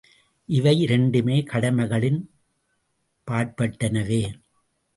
[0.49, 2.19] இவையிரண்டுமே கடமைகளின்
[3.27, 4.21] பாற்பட்டனவே.